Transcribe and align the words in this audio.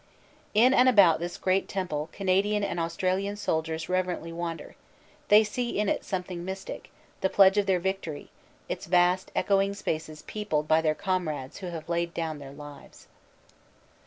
In 0.55 0.73
and 0.73 0.89
about 0.89 1.19
this 1.19 1.37
great 1.37 1.67
temple 1.67 2.09
Canadian 2.11 2.63
and 2.63 2.79
Australian 2.79 3.35
soldiers 3.35 3.87
reverently 3.87 4.33
wander; 4.33 4.75
they 5.27 5.43
see 5.43 5.77
in 5.77 5.87
it 5.89 6.03
something 6.03 6.43
mystic, 6.43 6.89
the 7.19 7.29
pledge 7.29 7.55
of 7.59 7.67
their 7.67 7.77
victory, 7.79 8.31
its 8.67 8.87
vast 8.87 9.31
echoing 9.35 9.75
spaces 9.75 10.23
peopled 10.23 10.67
by 10.67 10.81
their 10.81 10.95
comrades 10.95 11.59
who 11.59 11.67
have 11.67 11.87
laid 11.87 12.15
down 12.15 12.39
their 12.39 12.49
lives. 12.51 13.05